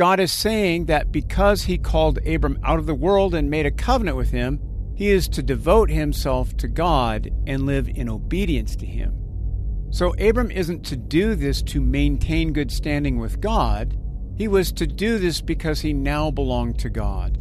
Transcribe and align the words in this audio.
God 0.00 0.18
is 0.18 0.32
saying 0.32 0.86
that 0.86 1.12
because 1.12 1.64
he 1.64 1.76
called 1.76 2.26
Abram 2.26 2.58
out 2.64 2.78
of 2.78 2.86
the 2.86 2.94
world 2.94 3.34
and 3.34 3.50
made 3.50 3.66
a 3.66 3.70
covenant 3.70 4.16
with 4.16 4.30
him, 4.30 4.58
he 4.96 5.10
is 5.10 5.28
to 5.28 5.42
devote 5.42 5.90
himself 5.90 6.56
to 6.56 6.68
God 6.68 7.28
and 7.46 7.66
live 7.66 7.86
in 7.86 8.08
obedience 8.08 8.74
to 8.76 8.86
him. 8.86 9.12
So 9.90 10.14
Abram 10.14 10.50
isn't 10.50 10.86
to 10.86 10.96
do 10.96 11.34
this 11.34 11.60
to 11.64 11.82
maintain 11.82 12.54
good 12.54 12.72
standing 12.72 13.18
with 13.18 13.42
God. 13.42 13.94
He 14.38 14.48
was 14.48 14.72
to 14.72 14.86
do 14.86 15.18
this 15.18 15.42
because 15.42 15.82
he 15.82 15.92
now 15.92 16.30
belonged 16.30 16.78
to 16.78 16.88
God. 16.88 17.36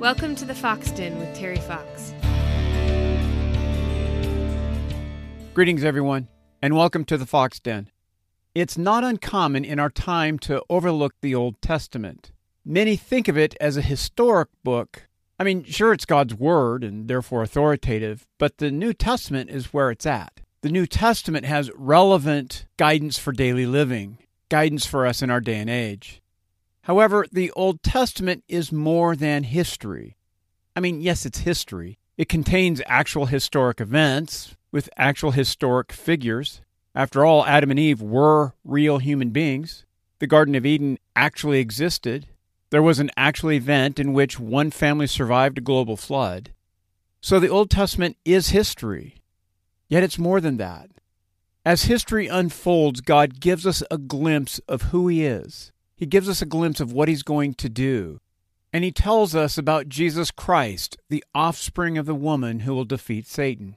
Welcome 0.00 0.34
to 0.36 0.46
the 0.46 0.54
Fox 0.54 0.90
Den 0.90 1.18
with 1.18 1.34
Terry 1.34 1.58
Fox. 1.58 2.14
Greetings, 5.52 5.84
everyone, 5.84 6.28
and 6.62 6.74
welcome 6.74 7.04
to 7.04 7.18
the 7.18 7.26
Fox 7.26 7.60
Den. 7.60 7.91
It's 8.54 8.76
not 8.76 9.02
uncommon 9.02 9.64
in 9.64 9.78
our 9.78 9.88
time 9.88 10.38
to 10.40 10.62
overlook 10.68 11.14
the 11.22 11.34
Old 11.34 11.62
Testament. 11.62 12.32
Many 12.66 12.96
think 12.96 13.26
of 13.26 13.38
it 13.38 13.56
as 13.58 13.78
a 13.78 13.82
historic 13.82 14.50
book. 14.62 15.08
I 15.38 15.44
mean, 15.44 15.64
sure, 15.64 15.94
it's 15.94 16.04
God's 16.04 16.34
Word 16.34 16.84
and 16.84 17.08
therefore 17.08 17.42
authoritative, 17.42 18.26
but 18.38 18.58
the 18.58 18.70
New 18.70 18.92
Testament 18.92 19.48
is 19.48 19.72
where 19.72 19.90
it's 19.90 20.04
at. 20.04 20.42
The 20.60 20.68
New 20.68 20.86
Testament 20.86 21.46
has 21.46 21.70
relevant 21.74 22.66
guidance 22.76 23.18
for 23.18 23.32
daily 23.32 23.64
living, 23.64 24.18
guidance 24.50 24.84
for 24.84 25.06
us 25.06 25.22
in 25.22 25.30
our 25.30 25.40
day 25.40 25.56
and 25.56 25.70
age. 25.70 26.20
However, 26.82 27.24
the 27.32 27.50
Old 27.52 27.82
Testament 27.82 28.44
is 28.48 28.70
more 28.70 29.16
than 29.16 29.44
history. 29.44 30.18
I 30.76 30.80
mean, 30.80 31.00
yes, 31.00 31.24
it's 31.24 31.38
history. 31.38 31.98
It 32.18 32.28
contains 32.28 32.82
actual 32.84 33.26
historic 33.26 33.80
events, 33.80 34.56
with 34.70 34.90
actual 34.98 35.30
historic 35.30 35.90
figures. 35.90 36.60
After 36.94 37.24
all, 37.24 37.46
Adam 37.46 37.70
and 37.70 37.78
Eve 37.78 38.02
were 38.02 38.54
real 38.64 38.98
human 38.98 39.30
beings. 39.30 39.86
The 40.18 40.26
Garden 40.26 40.54
of 40.54 40.66
Eden 40.66 40.98
actually 41.16 41.58
existed. 41.58 42.26
There 42.70 42.82
was 42.82 42.98
an 42.98 43.10
actual 43.16 43.52
event 43.52 43.98
in 43.98 44.12
which 44.12 44.38
one 44.38 44.70
family 44.70 45.06
survived 45.06 45.58
a 45.58 45.62
global 45.62 45.96
flood. 45.96 46.52
So 47.20 47.38
the 47.38 47.48
Old 47.48 47.70
Testament 47.70 48.16
is 48.24 48.50
history. 48.50 49.16
Yet 49.88 50.02
it's 50.02 50.18
more 50.18 50.40
than 50.40 50.56
that. 50.58 50.90
As 51.64 51.84
history 51.84 52.26
unfolds, 52.26 53.00
God 53.00 53.40
gives 53.40 53.66
us 53.66 53.82
a 53.90 53.98
glimpse 53.98 54.58
of 54.68 54.82
who 54.82 55.06
He 55.08 55.24
is. 55.24 55.70
He 55.94 56.06
gives 56.06 56.28
us 56.28 56.42
a 56.42 56.46
glimpse 56.46 56.80
of 56.80 56.92
what 56.92 57.08
He's 57.08 57.22
going 57.22 57.54
to 57.54 57.68
do. 57.68 58.20
And 58.72 58.84
He 58.84 58.90
tells 58.90 59.34
us 59.34 59.56
about 59.56 59.88
Jesus 59.88 60.30
Christ, 60.30 60.96
the 61.08 61.22
offspring 61.34 61.96
of 61.98 62.06
the 62.06 62.14
woman 62.14 62.60
who 62.60 62.74
will 62.74 62.84
defeat 62.84 63.26
Satan. 63.26 63.76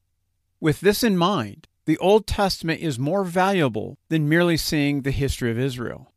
With 0.59 0.79
this 0.79 1.03
in 1.03 1.17
mind, 1.17 1.67
the 1.85 1.97
Old 1.99 2.25
Testament 2.25 2.81
is 2.81 2.97
more 2.97 3.23
valuable 3.23 3.97
than 4.09 4.29
merely 4.29 4.57
seeing 4.57 5.01
the 5.01 5.11
history 5.11 5.51
of 5.51 5.59
Israel. 5.59 6.11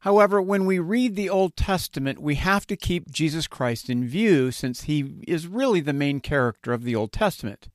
However, 0.00 0.40
when 0.40 0.64
we 0.64 0.78
read 0.78 1.16
the 1.16 1.30
Old 1.30 1.56
Testament, 1.56 2.20
we 2.20 2.36
have 2.36 2.66
to 2.68 2.76
keep 2.76 3.10
Jesus 3.10 3.46
Christ 3.46 3.90
in 3.90 4.06
view 4.06 4.50
since 4.50 4.82
he 4.82 5.24
is 5.26 5.46
really 5.46 5.80
the 5.80 5.92
main 5.92 6.20
character 6.20 6.72
of 6.72 6.84
the 6.84 6.94
Old 6.94 7.12
Testament. 7.12 7.68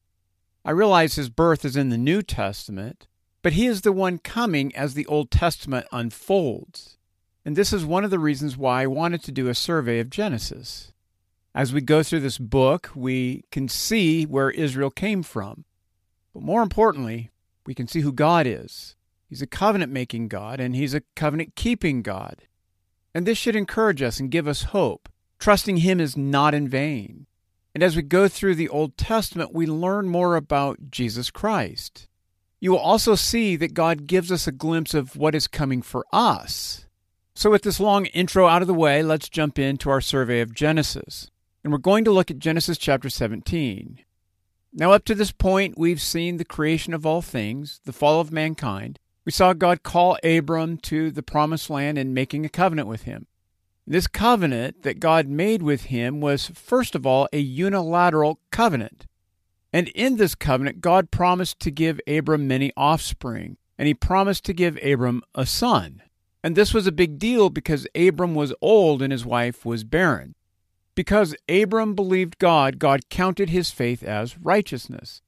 I 0.63 0.71
realize 0.71 1.15
his 1.15 1.29
birth 1.29 1.65
is 1.65 1.75
in 1.75 1.89
the 1.89 1.97
New 1.97 2.21
Testament, 2.21 3.07
but 3.41 3.53
he 3.53 3.65
is 3.65 3.81
the 3.81 3.91
one 3.91 4.19
coming 4.19 4.73
as 4.75 4.93
the 4.93 5.05
Old 5.07 5.31
Testament 5.31 5.85
unfolds. 5.91 6.97
And 7.43 7.57
this 7.57 7.73
is 7.73 7.83
one 7.83 8.05
of 8.05 8.11
the 8.11 8.19
reasons 8.19 8.55
why 8.55 8.83
I 8.83 8.87
wanted 8.87 9.21
to 9.23 9.31
do 9.33 9.49
a 9.49 9.55
survey 9.55 9.99
of 9.99 10.09
Genesis. 10.09 10.93
As 11.53 11.73
we 11.73 11.81
go 11.81 12.03
through 12.03 12.21
this 12.21 12.37
book, 12.37 12.89
we 12.95 13.43
can 13.51 13.67
see 13.67 14.23
where 14.25 14.49
Israel 14.49 14.89
came 14.89 15.23
from. 15.23 15.65
But 16.33 16.43
more 16.43 16.61
importantly, 16.61 17.31
we 17.65 17.75
can 17.75 17.87
see 17.87 18.01
who 18.01 18.11
God 18.11 18.47
is. 18.47 18.95
He's 19.27 19.41
a 19.41 19.47
covenant 19.47 19.91
making 19.91 20.27
God, 20.27 20.59
and 20.59 20.75
He's 20.75 20.93
a 20.93 21.03
covenant 21.15 21.55
keeping 21.55 22.01
God. 22.01 22.43
And 23.13 23.25
this 23.25 23.37
should 23.37 23.55
encourage 23.55 24.01
us 24.01 24.19
and 24.19 24.31
give 24.31 24.47
us 24.47 24.63
hope. 24.63 25.09
Trusting 25.39 25.77
Him 25.77 25.99
is 25.99 26.17
not 26.17 26.53
in 26.53 26.67
vain. 26.67 27.27
And 27.73 27.83
as 27.83 27.95
we 27.95 28.01
go 28.01 28.27
through 28.27 28.55
the 28.55 28.69
Old 28.69 28.97
Testament, 28.97 29.53
we 29.53 29.65
learn 29.65 30.07
more 30.07 30.35
about 30.35 30.91
Jesus 30.91 31.31
Christ. 31.31 32.07
You 32.59 32.71
will 32.71 32.79
also 32.79 33.15
see 33.15 33.55
that 33.55 33.73
God 33.73 34.07
gives 34.07 34.31
us 34.31 34.47
a 34.47 34.51
glimpse 34.51 34.93
of 34.93 35.15
what 35.15 35.35
is 35.35 35.47
coming 35.47 35.81
for 35.81 36.05
us. 36.13 36.85
So, 37.35 37.49
with 37.49 37.63
this 37.63 37.79
long 37.79 38.05
intro 38.07 38.47
out 38.47 38.61
of 38.61 38.67
the 38.67 38.73
way, 38.73 39.01
let's 39.01 39.27
jump 39.27 39.57
into 39.57 39.89
our 39.89 40.01
survey 40.01 40.39
of 40.39 40.53
Genesis. 40.53 41.31
And 41.63 41.73
we're 41.73 41.79
going 41.79 42.05
to 42.05 42.11
look 42.11 42.29
at 42.29 42.37
Genesis 42.37 42.77
chapter 42.77 43.09
17. 43.09 43.99
Now, 44.75 44.91
up 44.91 45.05
to 45.05 45.13
this 45.13 45.31
point, 45.31 45.77
we've 45.77 46.01
seen 46.01 46.37
the 46.37 46.45
creation 46.45 46.95
of 46.95 47.05
all 47.05 47.21
things, 47.21 47.79
the 47.85 47.93
fall 47.93 48.19
of 48.19 48.31
mankind. 48.31 48.97
We 49.23 49.31
saw 49.31 49.53
God 49.53 49.83
call 49.83 50.17
Abram 50.23 50.77
to 50.79 51.11
the 51.11 51.21
promised 51.21 51.69
land 51.69 51.99
and 51.99 52.13
making 52.13 52.43
a 52.43 52.49
covenant 52.49 52.87
with 52.87 53.03
him. 53.03 53.27
This 53.85 54.07
covenant 54.07 54.81
that 54.81 54.99
God 54.99 55.27
made 55.27 55.61
with 55.61 55.83
him 55.85 56.21
was, 56.21 56.47
first 56.47 56.95
of 56.95 57.05
all, 57.05 57.27
a 57.31 57.37
unilateral 57.37 58.39
covenant. 58.49 59.05
And 59.71 59.89
in 59.89 60.17
this 60.17 60.33
covenant, 60.33 60.81
God 60.81 61.11
promised 61.11 61.59
to 61.61 61.71
give 61.71 62.01
Abram 62.07 62.47
many 62.47 62.71
offspring, 62.75 63.57
and 63.77 63.87
he 63.87 63.93
promised 63.93 64.43
to 64.45 64.53
give 64.53 64.83
Abram 64.83 65.21
a 65.35 65.45
son. 65.45 66.01
And 66.43 66.55
this 66.55 66.73
was 66.73 66.87
a 66.87 66.91
big 66.91 67.19
deal 67.19 67.49
because 67.49 67.87
Abram 67.95 68.33
was 68.33 68.53
old 68.61 69.01
and 69.01 69.11
his 69.11 69.25
wife 69.25 69.65
was 69.65 69.83
barren. 69.83 70.35
Because 70.95 71.35
Abram 71.49 71.95
believed 71.95 72.37
God, 72.37 72.77
God 72.77 73.09
counted 73.09 73.49
his 73.49 73.71
faith 73.71 74.03
as 74.03 74.37
righteousness. 74.37 75.21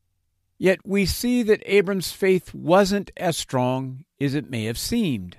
Yet 0.57 0.79
we 0.85 1.05
see 1.05 1.43
that 1.43 1.63
Abram's 1.65 2.11
faith 2.11 2.53
wasn't 2.53 3.11
as 3.17 3.37
strong 3.37 4.05
as 4.21 4.35
it 4.35 4.49
may 4.49 4.65
have 4.65 4.77
seemed. 4.77 5.37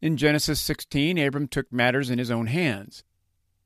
In 0.00 0.16
Genesis 0.16 0.60
16, 0.60 1.18
Abram 1.18 1.48
took 1.48 1.72
matters 1.72 2.10
in 2.10 2.18
his 2.18 2.30
own 2.30 2.46
hands. 2.46 3.02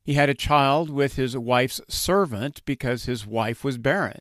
He 0.05 0.15
had 0.15 0.31
a 0.31 0.34
child 0.34 0.89
with 0.91 1.17
his 1.17 1.37
wife's 1.37 1.81
servant 1.89 2.65
because 2.65 3.05
his 3.05 3.27
wife 3.27 3.62
was 3.62 3.77
barren. 3.79 4.21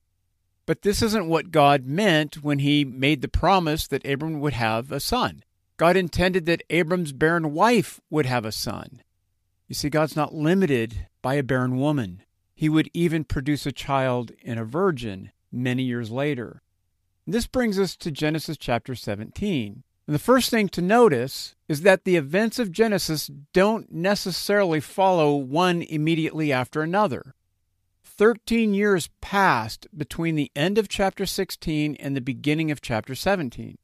But 0.66 0.82
this 0.82 1.02
isn't 1.02 1.30
what 1.30 1.52
God 1.52 1.86
meant 1.86 2.44
when 2.44 2.60
he 2.60 2.84
made 2.84 3.22
the 3.22 3.28
promise 3.28 3.88
that 3.88 4.06
Abram 4.06 4.40
would 4.40 4.54
have 4.54 4.92
a 4.92 5.00
son. 5.00 5.44
God 5.78 5.96
intended 5.96 6.46
that 6.46 6.64
Abram's 6.70 7.14
barren 7.14 7.54
wife 7.54 8.02
would 8.10 8.26
have 8.26 8.44
a 8.44 8.52
son. 8.52 9.02
You 9.68 9.76
see, 9.76 9.90
God's 9.90 10.16
not 10.16 10.34
limited 10.34 11.08
by 11.22 11.36
a 11.36 11.44
barren 11.44 11.78
woman. 11.78 12.24
He 12.56 12.70
would 12.70 12.90
even 12.94 13.24
produce 13.24 13.66
a 13.66 13.72
child 13.72 14.32
in 14.42 14.58
a 14.58 14.66
virgin 14.66 15.32
many 15.52 15.84
years 15.84 16.12
later. 16.12 16.62
This 17.26 17.48
brings 17.48 17.78
us 17.80 17.96
to 17.98 18.12
Genesis 18.12 18.58
chapter 18.58 18.96
17. 18.96 19.84
And 20.08 20.16
the 20.16 20.20
first 20.20 20.50
thing 20.50 20.70
to 20.70 20.82
notice 20.82 21.56
is 21.68 21.82
that 21.82 22.04
the 22.04 22.16
events 22.16 22.58
of 22.58 22.72
Genesis 22.72 23.30
don't 23.54 23.92
necessarily 23.92 24.80
follow 24.80 25.36
one 25.36 25.84
immediately 25.84 26.52
after 26.52 26.82
another. 26.82 27.36
Thirteen 28.04 28.74
years 28.74 29.10
passed 29.22 29.88
between 29.96 30.36
the 30.36 30.52
end 30.56 30.80
of 30.80 30.90
chapter 30.90 31.28
16 31.28 31.96
and 31.98 32.16
the 32.16 32.22
beginning 32.22 32.72
of 32.72 32.82
chapter 32.82 33.14
17. 33.14 33.78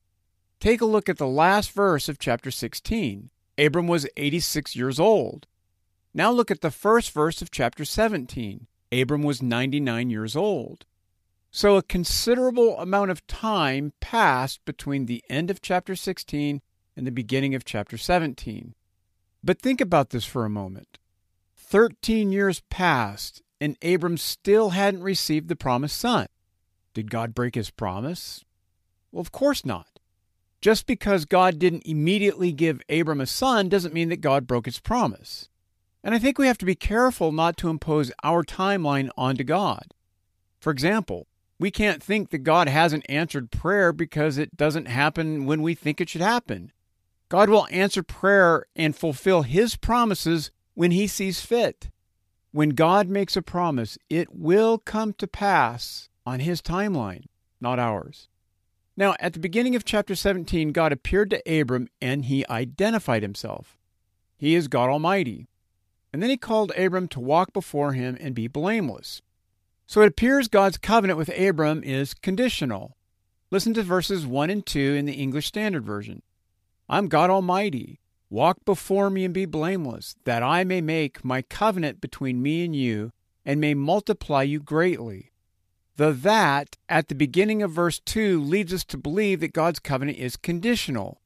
Take 0.59 0.81
a 0.81 0.85
look 0.85 1.07
at 1.07 1.19
the 1.19 1.27
last 1.27 1.71
verse 1.71 2.09
of 2.09 2.17
chapter 2.17 2.49
16. 2.49 3.29
Abram 3.59 3.87
was 3.87 4.07
86 4.17 4.75
years 4.75 4.99
old. 4.99 5.45
Now 6.17 6.31
look 6.31 6.49
at 6.49 6.61
the 6.61 6.71
first 6.71 7.11
verse 7.11 7.41
of 7.41 7.51
chapter 7.51 7.83
17. 7.83 8.67
Abram 8.89 9.21
was 9.21 9.43
99 9.43 10.09
years 10.09 10.33
old. 10.33 10.85
So 11.51 11.75
a 11.75 11.83
considerable 11.83 12.79
amount 12.79 13.11
of 13.11 13.27
time 13.27 13.91
passed 13.99 14.63
between 14.63 15.07
the 15.07 15.21
end 15.29 15.51
of 15.51 15.61
chapter 15.61 15.93
16 15.93 16.61
and 16.95 17.05
the 17.05 17.11
beginning 17.11 17.53
of 17.53 17.65
chapter 17.65 17.97
17. 17.97 18.75
But 19.43 19.61
think 19.61 19.81
about 19.81 20.11
this 20.11 20.23
for 20.23 20.45
a 20.45 20.49
moment. 20.49 20.99
Thirteen 21.57 22.31
years 22.31 22.61
passed, 22.69 23.41
and 23.59 23.75
Abram 23.83 24.17
still 24.17 24.69
hadn't 24.69 25.03
received 25.03 25.49
the 25.49 25.55
promised 25.57 25.97
son. 25.97 26.27
Did 26.93 27.11
God 27.11 27.35
break 27.35 27.55
his 27.55 27.71
promise? 27.71 28.45
Well, 29.11 29.19
of 29.19 29.33
course 29.33 29.65
not. 29.65 29.99
Just 30.61 30.85
because 30.85 31.25
God 31.25 31.59
didn't 31.59 31.85
immediately 31.85 32.53
give 32.53 32.81
Abram 32.89 33.19
a 33.19 33.25
son 33.25 33.67
doesn't 33.67 33.93
mean 33.93 34.07
that 34.09 34.21
God 34.21 34.47
broke 34.47 34.65
his 34.65 34.79
promise. 34.79 35.49
And 36.05 36.13
I 36.13 36.19
think 36.19 36.37
we 36.37 36.45
have 36.45 36.59
to 36.59 36.65
be 36.65 36.75
careful 36.75 37.31
not 37.31 37.57
to 37.57 37.69
impose 37.69 38.11
our 38.23 38.43
timeline 38.43 39.09
onto 39.17 39.43
God. 39.43 39.87
For 40.59 40.69
example, 40.69 41.25
we 41.57 41.71
can't 41.71 42.03
think 42.03 42.29
that 42.29 42.39
God 42.39 42.69
hasn't 42.69 43.09
answered 43.09 43.49
prayer 43.49 43.91
because 43.91 44.37
it 44.37 44.55
doesn't 44.55 44.87
happen 44.87 45.47
when 45.47 45.63
we 45.63 45.73
think 45.73 45.99
it 45.99 46.09
should 46.09 46.21
happen. 46.21 46.71
God 47.27 47.49
will 47.49 47.67
answer 47.71 48.03
prayer 48.03 48.67
and 48.75 48.95
fulfill 48.95 49.41
His 49.41 49.75
promises 49.75 50.51
when 50.75 50.91
He 50.91 51.07
sees 51.07 51.41
fit. 51.41 51.89
When 52.51 52.69
God 52.69 53.09
makes 53.09 53.35
a 53.35 53.41
promise, 53.41 53.97
it 54.07 54.27
will 54.31 54.77
come 54.77 55.11
to 55.13 55.25
pass 55.25 56.09
on 56.23 56.39
His 56.39 56.61
timeline, 56.61 57.25
not 57.59 57.79
ours. 57.79 58.27
Now, 58.95 59.15
at 59.19 59.33
the 59.33 59.39
beginning 59.39 59.75
of 59.75 59.83
chapter 59.83 60.13
17, 60.13 60.71
God 60.71 60.91
appeared 60.91 61.31
to 61.31 61.61
Abram 61.61 61.87
and 61.99 62.25
He 62.25 62.45
identified 62.47 63.23
Himself. 63.23 63.79
He 64.37 64.53
is 64.53 64.67
God 64.67 64.91
Almighty. 64.91 65.47
And 66.15 66.23
then 66.23 66.29
he 66.29 66.37
called 66.37 66.71
Abram 66.77 67.09
to 67.09 67.19
walk 67.19 67.51
before 67.51 67.91
him 67.91 68.15
and 68.21 68.33
be 68.33 68.47
blameless. 68.47 69.21
So 69.85 70.01
it 70.01 70.07
appears 70.07 70.47
God's 70.47 70.77
covenant 70.77 71.17
with 71.17 71.37
Abram 71.37 71.83
is 71.83 72.13
conditional. 72.13 72.95
Listen 73.51 73.73
to 73.73 73.83
verses 73.83 74.25
1 74.25 74.49
and 74.49 74.65
2 74.65 74.79
in 74.79 75.03
the 75.03 75.15
English 75.15 75.47
Standard 75.47 75.83
Version. 75.83 76.21
I'm 76.87 77.09
God 77.09 77.29
Almighty. 77.29 77.99
Walk 78.29 78.63
before 78.63 79.09
me 79.09 79.25
and 79.25 79.33
be 79.33 79.43
blameless, 79.43 80.15
that 80.23 80.41
I 80.41 80.63
may 80.63 80.79
make 80.79 81.25
my 81.25 81.41
covenant 81.41 81.99
between 81.99 82.41
me 82.41 82.63
and 82.63 82.73
you, 82.73 83.11
and 83.43 83.59
may 83.59 83.73
multiply 83.73 84.41
you 84.43 84.61
greatly. 84.61 85.33
The 85.97 86.13
that 86.13 86.77
at 86.87 87.09
the 87.09 87.15
beginning 87.15 87.61
of 87.61 87.71
verse 87.71 87.99
2 87.99 88.41
leads 88.41 88.71
us 88.71 88.85
to 88.85 88.97
believe 88.97 89.41
that 89.41 89.51
God's 89.51 89.79
covenant 89.79 90.17
is 90.17 90.37
conditional. 90.37 91.19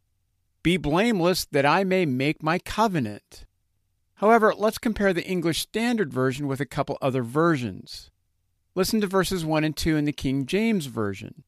Be 0.63 0.77
blameless 0.77 1.45
that 1.45 1.67
I 1.67 1.83
may 1.83 2.07
make 2.07 2.41
my 2.41 2.57
covenant. 2.57 3.45
However, 4.19 4.53
let's 4.53 4.77
compare 4.77 5.13
the 5.13 5.25
English 5.25 5.61
Standard 5.61 6.11
Version 6.11 6.45
with 6.47 6.59
a 6.59 6.65
couple 6.65 6.97
other 7.01 7.23
versions. 7.23 8.11
Listen 8.75 8.99
to 8.99 9.07
verses 9.07 9.45
1 9.45 9.63
and 9.63 9.75
2 9.75 9.95
in 9.95 10.03
the 10.03 10.11
King 10.11 10.45
James 10.45 10.87
Version. 10.87 11.45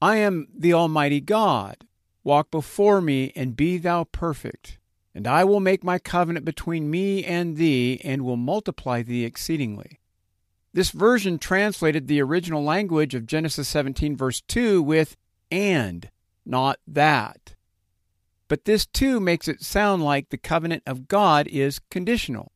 I 0.00 0.16
am 0.18 0.46
the 0.56 0.72
Almighty 0.72 1.20
God. 1.20 1.88
Walk 2.22 2.52
before 2.52 3.00
me 3.00 3.32
and 3.34 3.56
be 3.56 3.78
thou 3.78 4.04
perfect. 4.04 4.78
And 5.12 5.26
I 5.26 5.42
will 5.42 5.58
make 5.58 5.82
my 5.82 5.98
covenant 5.98 6.44
between 6.44 6.88
me 6.88 7.24
and 7.24 7.56
thee, 7.56 8.00
and 8.04 8.22
will 8.22 8.36
multiply 8.36 9.02
thee 9.02 9.24
exceedingly. 9.24 9.98
This 10.72 10.92
version 10.92 11.40
translated 11.40 12.06
the 12.06 12.22
original 12.22 12.62
language 12.62 13.16
of 13.16 13.26
Genesis 13.26 13.66
17, 13.66 14.16
verse 14.16 14.40
2, 14.40 14.80
with 14.80 15.16
and, 15.50 16.10
not 16.46 16.78
that. 16.86 17.56
But 18.54 18.66
this 18.66 18.86
too 18.86 19.18
makes 19.18 19.48
it 19.48 19.64
sound 19.64 20.04
like 20.04 20.28
the 20.28 20.38
covenant 20.38 20.84
of 20.86 21.08
God 21.08 21.48
is 21.48 21.80
conditional. 21.90 22.52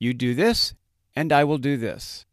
You 0.00 0.12
do 0.12 0.34
this, 0.34 0.74
and 1.14 1.32
I 1.32 1.44
will 1.44 1.58
do 1.58 1.76
this. 1.76 2.26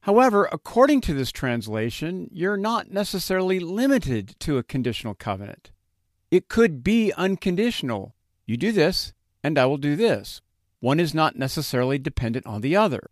However, 0.00 0.48
according 0.50 1.02
to 1.02 1.12
this 1.12 1.30
translation, 1.30 2.30
you're 2.32 2.56
not 2.56 2.90
necessarily 2.90 3.60
limited 3.60 4.34
to 4.40 4.56
a 4.56 4.62
conditional 4.62 5.12
covenant. 5.12 5.72
It 6.30 6.48
could 6.48 6.82
be 6.82 7.12
unconditional. 7.18 8.14
You 8.46 8.56
do 8.56 8.72
this, 8.72 9.12
and 9.44 9.58
I 9.58 9.66
will 9.66 9.76
do 9.76 9.94
this. 9.94 10.40
One 10.80 11.00
is 11.00 11.12
not 11.12 11.36
necessarily 11.36 11.98
dependent 11.98 12.46
on 12.46 12.62
the 12.62 12.76
other. 12.76 13.10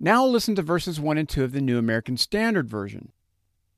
Now 0.00 0.24
listen 0.24 0.54
to 0.54 0.62
verses 0.62 0.98
1 0.98 1.18
and 1.18 1.28
2 1.28 1.44
of 1.44 1.52
the 1.52 1.60
New 1.60 1.76
American 1.76 2.16
Standard 2.16 2.70
Version. 2.70 3.12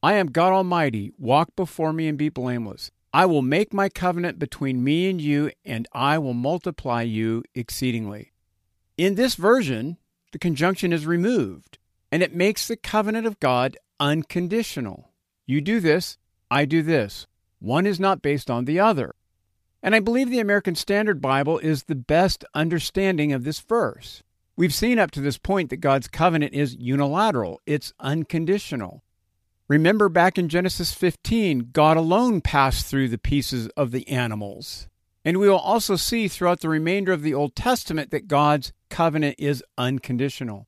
I 0.05 0.13
am 0.13 0.29
God 0.29 0.53
Almighty. 0.53 1.11
Walk 1.19 1.57
before 1.57 1.93
me 1.93 2.07
and 2.07 2.17
be 2.17 2.29
blameless. 2.29 2.93
I 3.15 3.27
will 3.27 3.43
make 3.43 3.73
my 3.73 3.89
covenant 3.89 4.41
between 4.41 4.83
me 4.83 5.09
and 5.09 5.21
you, 5.21 5.53
and 5.65 5.87
I 5.93 6.19
will 6.19 6.35
multiply 6.35 7.03
you 7.03 7.45
exceedingly. 7.55 8.33
In 8.99 9.15
this 9.15 9.37
version, 9.37 9.99
the 10.33 10.39
conjunction 10.41 10.93
is 10.93 11.07
removed, 11.07 11.79
and 12.11 12.25
it 12.25 12.35
makes 12.35 12.67
the 12.67 12.77
covenant 12.77 13.25
of 13.25 13.39
God 13.39 13.77
unconditional. 14.01 15.13
You 15.47 15.61
do 15.61 15.79
this, 15.79 16.19
I 16.51 16.65
do 16.65 16.83
this. 16.83 17.29
One 17.61 17.87
is 17.87 18.01
not 18.01 18.21
based 18.21 18.51
on 18.51 18.65
the 18.65 18.81
other. 18.81 19.15
And 19.81 19.95
I 19.95 20.01
believe 20.01 20.29
the 20.29 20.41
American 20.41 20.75
Standard 20.75 21.21
Bible 21.21 21.61
is 21.61 21.85
the 21.85 21.95
best 21.95 22.45
understanding 22.53 23.33
of 23.33 23.45
this 23.45 23.61
verse. 23.61 24.25
We've 24.57 24.75
seen 24.75 24.99
up 24.99 25.13
to 25.13 25.21
this 25.21 25.39
point 25.39 25.71
that 25.71 25.77
God's 25.77 26.09
covenant 26.09 26.53
is 26.53 26.75
unilateral, 26.81 27.61
it's 27.65 27.93
unconditional. 28.01 29.05
Remember 29.67 30.11
back 30.11 30.37
in 30.37 30.51
Genesis 30.51 30.93
15, 30.93 31.71
God 31.73 31.97
alone 31.97 32.43
passed 32.43 32.85
through 32.85 33.09
the 33.09 33.17
pieces 33.17 33.69
of 33.79 33.93
the 33.93 34.07
animals. 34.09 34.89
And 35.25 35.39
we 35.39 35.49
will 35.49 35.57
also 35.57 35.97
see 35.97 36.29
throughout 36.29 36.61
the 36.61 36.69
remainder 36.69 37.13
of 37.13 37.23
the 37.23 37.33
Old 37.33 37.57
Testament 37.57 38.11
that 38.11 38.29
God's 38.29 38.75
covenant 38.91 39.37
is 39.39 39.65
unconditional. 39.79 40.67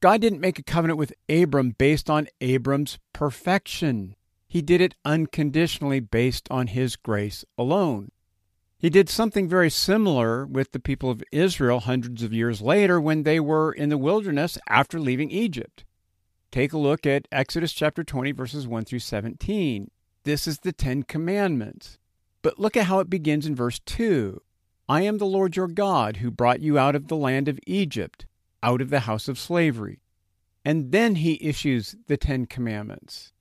God 0.00 0.20
didn't 0.20 0.40
make 0.40 0.58
a 0.58 0.64
covenant 0.64 0.98
with 0.98 1.14
Abram 1.28 1.76
based 1.78 2.10
on 2.10 2.26
Abram's 2.40 2.98
perfection. 3.12 4.16
He 4.48 4.60
did 4.60 4.80
it 4.80 4.96
unconditionally 5.04 6.00
based 6.00 6.48
on 6.50 6.66
his 6.66 6.96
grace 6.96 7.44
alone. 7.56 8.10
He 8.76 8.90
did 8.90 9.08
something 9.08 9.48
very 9.48 9.70
similar 9.70 10.44
with 10.44 10.72
the 10.72 10.80
people 10.80 11.10
of 11.10 11.22
Israel 11.30 11.78
hundreds 11.78 12.24
of 12.24 12.32
years 12.32 12.60
later 12.60 13.00
when 13.00 13.22
they 13.22 13.38
were 13.38 13.72
in 13.72 13.88
the 13.88 13.96
wilderness 13.96 14.58
after 14.68 14.98
leaving 14.98 15.30
Egypt. 15.30 15.84
Take 16.56 16.72
a 16.72 16.78
look 16.78 17.04
at 17.04 17.28
Exodus 17.30 17.70
chapter 17.74 18.02
20, 18.02 18.32
verses 18.32 18.66
1 18.66 18.86
through 18.86 19.00
17. 19.00 19.90
This 20.24 20.46
is 20.46 20.60
the 20.60 20.72
Ten 20.72 21.02
Commandments. 21.02 21.98
But 22.40 22.58
look 22.58 22.78
at 22.78 22.86
how 22.86 22.98
it 23.00 23.10
begins 23.10 23.44
in 23.44 23.54
verse 23.54 23.78
2 23.80 24.40
I 24.88 25.02
am 25.02 25.18
the 25.18 25.26
Lord 25.26 25.54
your 25.54 25.68
God 25.68 26.16
who 26.16 26.30
brought 26.30 26.62
you 26.62 26.78
out 26.78 26.94
of 26.94 27.08
the 27.08 27.14
land 27.14 27.46
of 27.46 27.60
Egypt, 27.66 28.24
out 28.62 28.80
of 28.80 28.88
the 28.88 29.00
house 29.00 29.28
of 29.28 29.38
slavery. 29.38 30.00
And 30.64 30.92
then 30.92 31.16
he 31.16 31.38
issues 31.42 31.94
the 32.06 32.16
Ten 32.16 32.46
Commandments. 32.46 33.34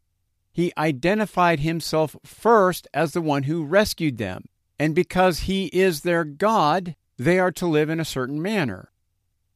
He 0.52 0.74
identified 0.78 1.62
himself 1.62 2.18
first 2.26 2.86
as 2.94 3.14
the 3.14 3.22
one 3.22 3.44
who 3.44 3.64
rescued 3.64 4.18
them 4.18 4.50
and 4.78 4.94
because 4.94 5.40
he 5.40 5.68
is 5.68 6.02
their 6.02 6.26
God, 6.26 6.98
they 7.16 7.40
are 7.40 7.54
to 7.54 7.66
live 7.66 7.90
in 7.90 8.02
a 8.02 8.04
certain 8.04 8.42
manner. 8.42 8.92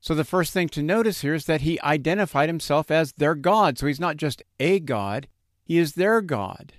So 0.01 0.15
the 0.15 0.23
first 0.23 0.53
thing 0.53 0.69
to 0.69 0.81
notice 0.81 1.21
here 1.21 1.33
is 1.33 1.45
that 1.45 1.61
he 1.61 1.79
identified 1.81 2.49
himself 2.49 2.89
as 2.89 3.11
their 3.13 3.35
God. 3.35 3.77
So 3.77 3.87
he's 3.87 3.99
not 3.99 4.17
just 4.17 4.41
a 4.59 4.79
God, 4.79 5.27
he 5.63 5.77
is 5.77 5.93
their 5.93 6.21
God. 6.21 6.73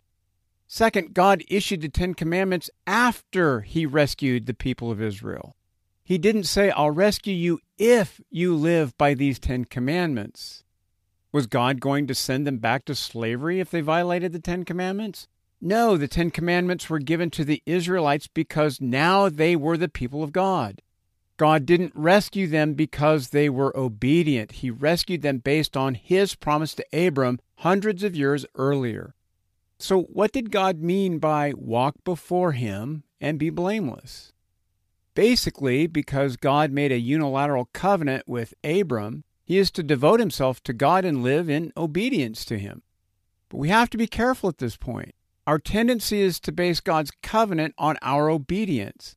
Second, 0.67 1.15
God 1.15 1.43
issued 1.49 1.81
the 1.81 1.89
Ten 1.89 2.15
Commandments 2.15 2.71
after 2.87 3.63
he 3.63 3.87
rescued 3.87 4.47
the 4.47 4.55
people 4.55 4.91
of 4.91 5.03
Israel. 5.03 5.57
He 6.05 6.17
didn't 6.17 6.45
say, 6.45 6.71
I'll 6.71 6.91
rescue 6.91 7.35
you 7.35 7.61
if 7.77 8.21
you 8.31 8.55
live 8.55 8.97
by 8.97 9.15
these 9.15 9.39
Ten 9.39 9.65
Commandments. 9.65 10.65
Was 11.33 11.47
God 11.47 11.81
going 11.81 12.07
to 12.07 12.15
send 12.15 12.47
them 12.47 12.59
back 12.59 12.85
to 12.87 12.95
slavery 12.95 13.61
if 13.61 13.71
they 13.71 13.81
violated 13.81 14.33
the 14.33 14.41
Ten 14.41 14.65
Commandments? 14.65 15.29
No, 15.61 15.97
the 15.97 16.09
Ten 16.09 16.31
Commandments 16.31 16.89
were 16.89 16.99
given 16.99 17.31
to 17.31 17.45
the 17.45 17.63
Israelites 17.67 18.29
because 18.29 18.81
now 18.81 19.29
they 19.29 19.55
were 19.55 19.77
the 19.77 19.89
people 19.89 20.23
of 20.23 20.33
God. 20.33 20.83
God 21.41 21.65
didn't 21.65 21.95
rescue 21.95 22.47
them 22.47 22.75
because 22.75 23.31
they 23.31 23.49
were 23.49 23.75
obedient. 23.75 24.53
He 24.53 24.71
rescued 24.71 25.23
them 25.23 25.39
based 25.39 25.75
on 25.75 25.95
his 25.95 26.35
promise 26.35 26.75
to 26.75 26.85
Abram 26.93 27.41
hundreds 27.61 28.05
of 28.05 28.15
years 28.15 28.45
earlier. 28.57 29.15
So, 29.79 30.03
what 30.03 30.33
did 30.33 30.51
God 30.51 30.83
mean 30.83 31.19
by 31.19 31.55
walk 31.57 31.95
before 32.05 32.53
him 32.53 33.05
and 33.23 33.39
be 33.39 33.49
blameless? 33.49 34.35
Basically, 35.15 35.87
because 35.87 36.37
God 36.37 36.73
made 36.73 36.93
a 36.93 37.01
unilateral 37.01 37.71
covenant 37.73 38.29
with 38.29 38.53
Abram, 38.63 39.25
he 39.43 39.57
is 39.57 39.71
to 39.71 39.83
devote 39.83 40.21
himself 40.21 40.63
to 40.65 40.75
God 40.75 41.07
and 41.07 41.23
live 41.23 41.49
in 41.49 41.73
obedience 41.75 42.45
to 42.45 42.59
him. 42.59 42.83
But 43.49 43.57
we 43.57 43.71
have 43.71 43.89
to 43.89 43.97
be 43.97 44.07
careful 44.07 44.51
at 44.51 44.59
this 44.59 44.77
point. 44.77 45.15
Our 45.47 45.59
tendency 45.59 46.21
is 46.21 46.39
to 46.41 46.53
base 46.53 46.81
God's 46.81 47.13
covenant 47.23 47.75
on 47.79 47.97
our 48.03 48.29
obedience. 48.29 49.17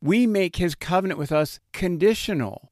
We 0.00 0.26
make 0.26 0.56
his 0.56 0.74
covenant 0.74 1.18
with 1.18 1.32
us 1.32 1.60
conditional. 1.72 2.70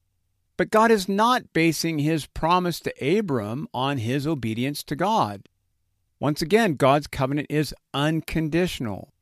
But 0.57 0.71
God 0.71 0.89
is 0.91 1.07
not 1.07 1.53
basing 1.53 1.99
his 1.99 2.25
promise 2.25 2.79
to 2.81 3.19
Abram 3.19 3.67
on 3.73 3.99
his 3.99 4.25
obedience 4.25 4.83
to 4.85 4.95
God. 4.95 5.47
Once 6.19 6.41
again, 6.41 6.73
God's 6.73 7.05
covenant 7.07 7.47
is 7.49 7.75
unconditional. 7.93 9.13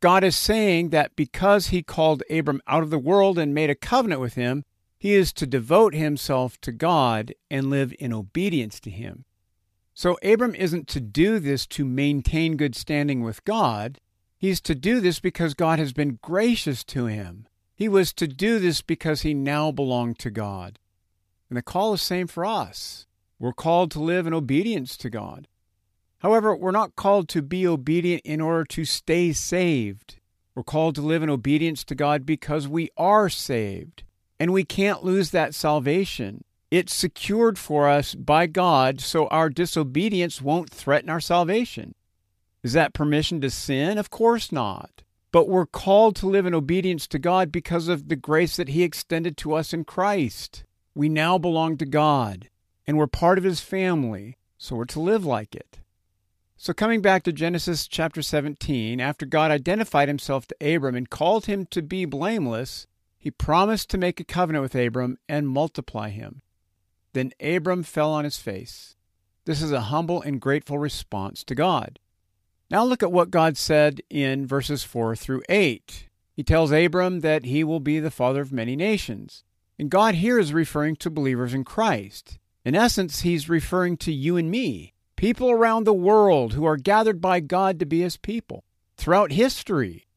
God 0.00 0.22
is 0.22 0.36
saying 0.36 0.90
that 0.90 1.16
because 1.16 1.68
he 1.68 1.82
called 1.82 2.22
Abram 2.28 2.60
out 2.66 2.82
of 2.82 2.90
the 2.90 2.98
world 2.98 3.38
and 3.38 3.54
made 3.54 3.70
a 3.70 3.74
covenant 3.74 4.20
with 4.20 4.34
him, 4.34 4.64
he 4.98 5.14
is 5.14 5.32
to 5.34 5.46
devote 5.46 5.94
himself 5.94 6.60
to 6.60 6.72
God 6.72 7.32
and 7.50 7.70
live 7.70 7.94
in 7.98 8.12
obedience 8.12 8.80
to 8.80 8.90
him. 8.90 9.24
So 9.94 10.18
Abram 10.22 10.54
isn't 10.54 10.88
to 10.88 11.00
do 11.00 11.38
this 11.38 11.66
to 11.68 11.84
maintain 11.84 12.56
good 12.56 12.74
standing 12.74 13.22
with 13.22 13.44
God. 13.44 14.00
He's 14.36 14.60
to 14.62 14.74
do 14.74 15.00
this 15.00 15.20
because 15.20 15.54
God 15.54 15.78
has 15.78 15.92
been 15.92 16.18
gracious 16.22 16.84
to 16.84 17.06
him. 17.06 17.46
He 17.74 17.88
was 17.88 18.12
to 18.14 18.28
do 18.28 18.58
this 18.58 18.82
because 18.82 19.22
he 19.22 19.34
now 19.34 19.72
belonged 19.72 20.18
to 20.20 20.30
God. 20.30 20.78
And 21.48 21.56
the 21.56 21.62
call 21.62 21.94
is 21.94 22.00
the 22.00 22.06
same 22.06 22.26
for 22.26 22.44
us. 22.44 23.06
We're 23.38 23.52
called 23.52 23.90
to 23.92 24.00
live 24.00 24.26
in 24.26 24.34
obedience 24.34 24.96
to 24.98 25.10
God. 25.10 25.48
However, 26.18 26.56
we're 26.56 26.70
not 26.70 26.96
called 26.96 27.28
to 27.30 27.42
be 27.42 27.66
obedient 27.66 28.22
in 28.24 28.40
order 28.40 28.64
to 28.64 28.84
stay 28.84 29.32
saved. 29.32 30.16
We're 30.54 30.62
called 30.62 30.94
to 30.94 31.02
live 31.02 31.22
in 31.22 31.30
obedience 31.30 31.84
to 31.84 31.94
God 31.94 32.24
because 32.24 32.68
we 32.68 32.90
are 32.96 33.28
saved. 33.28 34.04
And 34.38 34.52
we 34.52 34.64
can't 34.64 35.04
lose 35.04 35.30
that 35.30 35.54
salvation. 35.54 36.44
It's 36.70 36.94
secured 36.94 37.58
for 37.58 37.88
us 37.88 38.14
by 38.14 38.46
God 38.46 39.00
so 39.00 39.26
our 39.28 39.48
disobedience 39.48 40.40
won't 40.40 40.70
threaten 40.70 41.10
our 41.10 41.20
salvation. 41.20 41.94
Is 42.64 42.72
that 42.72 42.94
permission 42.94 43.42
to 43.42 43.50
sin? 43.50 43.98
Of 43.98 44.08
course 44.08 44.50
not. 44.50 45.02
But 45.30 45.48
we're 45.50 45.66
called 45.66 46.16
to 46.16 46.26
live 46.26 46.46
in 46.46 46.54
obedience 46.54 47.06
to 47.08 47.18
God 47.18 47.52
because 47.52 47.88
of 47.88 48.08
the 48.08 48.16
grace 48.16 48.56
that 48.56 48.70
He 48.70 48.82
extended 48.82 49.36
to 49.38 49.52
us 49.52 49.74
in 49.74 49.84
Christ. 49.84 50.64
We 50.94 51.10
now 51.10 51.36
belong 51.36 51.76
to 51.76 51.84
God, 51.84 52.48
and 52.86 52.96
we're 52.96 53.06
part 53.06 53.36
of 53.36 53.44
His 53.44 53.60
family, 53.60 54.38
so 54.56 54.76
we're 54.76 54.86
to 54.86 55.00
live 55.00 55.26
like 55.26 55.54
it. 55.54 55.80
So, 56.56 56.72
coming 56.72 57.02
back 57.02 57.22
to 57.24 57.32
Genesis 57.32 57.86
chapter 57.86 58.22
17, 58.22 58.98
after 58.98 59.26
God 59.26 59.50
identified 59.50 60.08
Himself 60.08 60.46
to 60.46 60.74
Abram 60.74 60.94
and 60.94 61.10
called 61.10 61.44
him 61.44 61.66
to 61.66 61.82
be 61.82 62.06
blameless, 62.06 62.86
He 63.18 63.30
promised 63.30 63.90
to 63.90 63.98
make 63.98 64.20
a 64.20 64.24
covenant 64.24 64.62
with 64.62 64.74
Abram 64.74 65.18
and 65.28 65.48
multiply 65.48 66.08
him. 66.08 66.40
Then 67.12 67.32
Abram 67.40 67.82
fell 67.82 68.12
on 68.12 68.24
his 68.24 68.38
face. 68.38 68.96
This 69.44 69.60
is 69.60 69.72
a 69.72 69.82
humble 69.82 70.22
and 70.22 70.40
grateful 70.40 70.78
response 70.78 71.44
to 71.44 71.54
God. 71.54 71.98
Now 72.74 72.82
look 72.82 73.04
at 73.04 73.12
what 73.12 73.30
God 73.30 73.56
said 73.56 74.00
in 74.10 74.48
verses 74.48 74.82
4 74.82 75.14
through 75.14 75.44
8. 75.48 76.08
He 76.32 76.42
tells 76.42 76.72
Abram 76.72 77.20
that 77.20 77.44
he 77.44 77.62
will 77.62 77.78
be 77.78 78.00
the 78.00 78.10
father 78.10 78.40
of 78.40 78.50
many 78.50 78.74
nations. 78.74 79.44
And 79.78 79.88
God 79.88 80.16
here 80.16 80.40
is 80.40 80.52
referring 80.52 80.96
to 80.96 81.08
believers 81.08 81.54
in 81.54 81.62
Christ. 81.62 82.40
In 82.64 82.74
essence, 82.74 83.20
he's 83.20 83.48
referring 83.48 83.96
to 83.98 84.12
you 84.12 84.36
and 84.36 84.50
me, 84.50 84.92
people 85.14 85.52
around 85.52 85.84
the 85.84 85.94
world 85.94 86.54
who 86.54 86.64
are 86.64 86.76
gathered 86.76 87.20
by 87.20 87.38
God 87.38 87.78
to 87.78 87.86
be 87.86 88.00
his 88.00 88.16
people. 88.16 88.64
Throughout 88.96 89.30
history, 89.30 90.08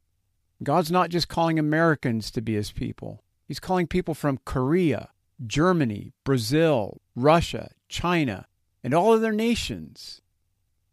God's 0.64 0.90
not 0.90 1.12
just 1.12 1.28
calling 1.28 1.60
Americans 1.60 2.32
to 2.32 2.42
be 2.42 2.56
his 2.56 2.72
people, 2.72 3.22
he's 3.48 3.60
calling 3.60 3.86
people 3.86 4.16
from 4.16 4.40
Korea, 4.46 5.10
Germany, 5.46 6.12
Brazil, 6.24 7.02
Russia, 7.16 7.70
China, 7.88 8.48
and 8.84 8.96
all 8.96 9.14
other 9.14 9.32
nations. 9.32 10.24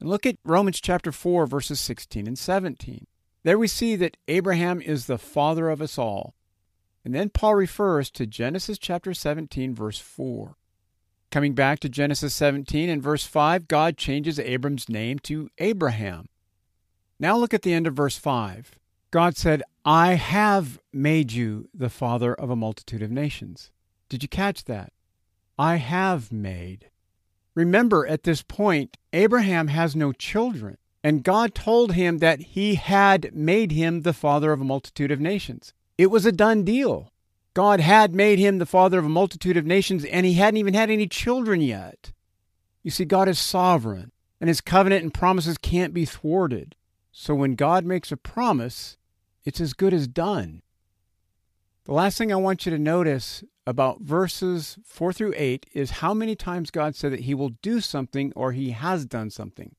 And 0.01 0.09
look 0.09 0.27
at 0.27 0.37
Romans 0.45 0.81
chapter 0.81 1.13
4, 1.13 1.47
verses 1.47 1.81
16 1.81 2.27
and 2.27 2.39
17. 2.39 3.07
There 3.43 3.59
we 3.59 3.69
see 3.69 3.97
that 3.97 4.17
Abraham 4.29 4.81
is 4.81 5.07
the 5.07 5.19
father 5.19 5.69
of 5.69 5.83
us 5.83 5.99
all. 5.99 6.35
And 7.05 7.15
then 7.15 7.29
Paul 7.29 7.55
refers 7.55 8.11
to 8.13 8.27
Genesis 8.27 8.79
chapter 8.79 9.13
17, 9.13 9.75
verse 9.75 9.99
4. 9.99 10.57
Coming 11.31 11.55
back 11.55 11.81
to 11.81 11.89
Genesis 11.89 12.35
17 12.35 12.89
and 12.89 13.03
verse 13.03 13.27
5, 13.27 13.69
God 13.69 13.97
changes 13.97 14.39
Abram's 14.39 14.89
name 14.89 15.19
to 15.21 15.51
Abraham. 15.59 16.29
Now 17.19 17.37
look 17.37 17.53
at 17.53 17.63
the 17.63 17.75
end 17.75 17.87
of 17.87 17.95
verse 17.95 18.17
5. 18.17 18.79
God 19.11 19.37
said, 19.37 19.63
I 19.85 20.15
have 20.15 20.81
made 20.93 21.33
you 21.33 21.69
the 21.75 21.91
father 21.91 22.35
of 22.35 22.51
a 22.51 22.57
multitude 22.57 23.03
of 23.03 23.11
nations. 23.11 23.71
Did 24.09 24.23
you 24.23 24.29
catch 24.29 24.65
that? 24.65 24.93
I 25.59 25.77
have 25.77 26.33
made. 26.33 26.89
Remember, 27.55 28.07
at 28.07 28.25
this 28.25 28.43
point, 28.43 28.97
Abraham 29.13 29.69
has 29.69 29.95
no 29.95 30.13
children. 30.13 30.77
And 31.05 31.23
God 31.23 31.55
told 31.55 31.93
him 31.93 32.19
that 32.19 32.41
he 32.41 32.77
had 32.77 33.35
made 33.35 33.73
him 33.73 34.03
the 34.03 34.15
father 34.15 34.53
of 34.53 34.61
a 34.63 34.65
multitude 34.65 35.11
of 35.11 35.21
nations. 35.21 35.75
It 35.99 36.07
was 36.07 36.25
a 36.25 36.33
done 36.33 36.65
deal. 36.65 37.13
God 37.53 37.79
had 37.79 38.15
made 38.15 38.39
him 38.39 38.59
the 38.59 38.67
father 38.67 38.99
of 38.99 39.05
a 39.05 39.11
multitude 39.11 39.59
of 39.59 39.67
nations, 39.67 40.05
and 40.07 40.25
he 40.25 40.33
hadn't 40.33 40.57
even 40.57 40.73
had 40.73 40.91
any 40.91 41.07
children 41.07 41.61
yet. 41.61 42.13
You 42.83 42.91
see, 42.91 43.05
God 43.05 43.29
is 43.29 43.39
sovereign, 43.39 44.13
and 44.41 44.49
his 44.49 44.63
covenant 44.63 45.03
and 45.03 45.13
promises 45.13 45.59
can't 45.59 45.95
be 45.95 46.07
thwarted. 46.07 46.75
So 47.13 47.35
when 47.35 47.55
God 47.55 47.85
makes 47.85 48.11
a 48.11 48.17
promise, 48.17 48.97
it's 49.45 49.61
as 49.61 49.75
good 49.75 49.93
as 49.93 50.09
done. 50.09 50.63
The 51.87 51.93
last 51.93 52.17
thing 52.17 52.33
I 52.33 52.37
want 52.37 52.65
you 52.65 52.73
to 52.73 52.79
notice 52.79 53.45
about 53.67 54.01
verses 54.01 54.79
4 54.87 55.13
through 55.13 55.35
8 55.37 55.67
is 55.75 55.91
how 55.91 56.15
many 56.15 56.35
times 56.35 56.71
God 56.71 56.97
said 56.97 57.13
that 57.13 57.21
he 57.21 57.35
will 57.35 57.51
do 57.61 57.83
something 57.83 58.33
or 58.35 58.53
he 58.53 58.71
has 58.71 59.05
done 59.05 59.29
something. 59.29 59.75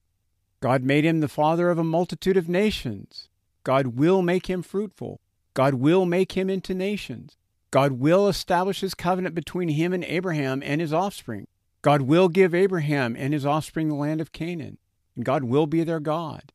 God 0.60 0.84
made 0.84 1.04
him 1.04 1.20
the 1.20 1.28
father 1.28 1.72
of 1.72 1.80
a 1.80 1.84
multitude 1.84 2.38
of 2.38 2.48
nations. 2.48 3.30
God 3.64 3.88
will 3.98 4.22
make 4.22 4.48
him 4.48 4.62
fruitful. 4.62 5.20
God 5.56 5.74
will 5.74 6.06
make 6.06 6.34
him 6.34 6.48
into 6.48 6.76
nations. 6.76 7.38
God 7.72 7.94
will 7.94 8.28
establish 8.28 8.82
his 8.82 8.94
covenant 8.94 9.34
between 9.34 9.70
him 9.70 9.92
and 9.92 10.04
Abraham 10.04 10.62
and 10.64 10.82
his 10.82 10.94
offspring. 10.94 11.48
God 11.82 12.04
will 12.04 12.30
give 12.30 12.54
Abraham 12.54 13.16
and 13.18 13.34
his 13.34 13.48
offspring 13.48 13.88
the 13.88 13.96
land 13.96 14.22
of 14.22 14.32
Canaan, 14.32 14.78
and 15.16 15.26
God 15.26 15.44
will 15.44 15.66
be 15.66 15.84
their 15.84 16.00
God. 16.00 16.54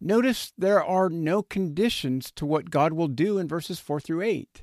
Notice 0.00 0.54
there 0.56 0.82
are 0.82 1.10
no 1.10 1.42
conditions 1.42 2.30
to 2.30 2.46
what 2.46 2.70
God 2.70 2.94
will 2.94 3.08
do 3.08 3.36
in 3.36 3.46
verses 3.46 3.78
4 3.78 4.00
through 4.00 4.22
8. 4.22 4.62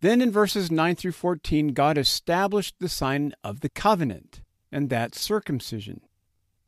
Then 0.00 0.22
in 0.22 0.30
verses 0.30 0.70
9 0.70 0.96
through 0.96 1.12
14, 1.12 1.68
God 1.68 1.98
established 1.98 2.76
the 2.78 2.88
sign 2.88 3.34
of 3.44 3.60
the 3.60 3.68
covenant, 3.68 4.40
and 4.72 4.88
that's 4.88 5.20
circumcision. 5.20 6.00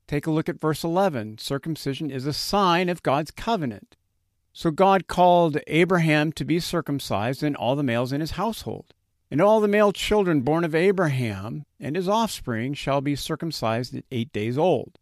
Take 0.07 0.27
a 0.27 0.31
look 0.31 0.49
at 0.49 0.61
verse 0.61 0.85
11. 0.85 1.39
Circumcision 1.39 2.11
is 2.11 2.27
a 2.27 2.35
sign 2.35 2.91
of 2.91 3.03
God's 3.03 3.31
covenant. 3.31 3.97
So 4.53 4.71
God 4.71 5.07
called 5.07 5.57
Abraham 5.67 6.33
to 6.33 6.45
be 6.45 6.61
circumcised 6.61 7.43
and 7.43 7.57
all 7.57 7.75
the 7.75 7.83
males 7.83 8.13
in 8.13 8.21
his 8.21 8.33
household. 8.33 8.93
And 9.31 9.41
all 9.41 9.61
the 9.61 9.69
male 9.69 9.93
children 9.93 10.43
born 10.43 10.63
of 10.63 10.75
Abraham 10.75 11.65
and 11.81 11.97
his 11.97 12.07
offspring 12.07 12.75
shall 12.75 13.01
be 13.01 13.17
circumcised 13.17 13.95
at 13.95 14.05
eight 14.11 14.31
days 14.31 14.59
old. 14.59 14.99